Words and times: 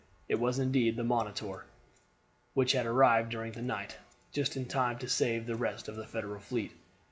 It 0.27 0.39
was 0.39 0.57
indeed 0.57 0.95
the 0.95 1.03
Monitor, 1.03 1.65
which 2.55 2.71
had 2.71 2.87
arrived 2.87 3.29
during 3.29 3.51
the 3.51 3.61
night, 3.61 3.97
just 4.31 4.57
in 4.57 4.65
time 4.65 4.97
to 4.97 5.07
save 5.07 5.45
the 5.45 5.53
rest 5.55 5.87
of 5.87 5.95
the 5.95 6.07
Federal 6.07 6.39
fleet. 6.39 6.71